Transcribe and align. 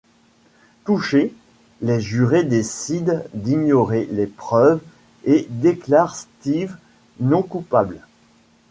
Touchés, 0.83 1.31
les 1.83 1.99
jurés 2.01 2.43
décident 2.43 3.21
d'ignorer 3.35 4.07
les 4.09 4.25
preuves 4.25 4.81
et 5.25 5.45
déclarent 5.51 6.15
Steve 6.15 6.75
non 7.19 7.43
coupable. 7.43 7.99